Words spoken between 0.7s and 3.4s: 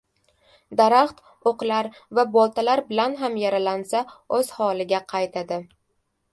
•Daraxt o‘qlar va boltalar bilan ham